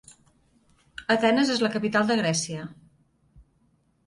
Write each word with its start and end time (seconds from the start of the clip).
Atenes 1.15 1.51
és 1.57 1.61
la 1.67 1.71
capital 1.75 2.09
de 2.13 2.17
Grècia. 2.23 2.65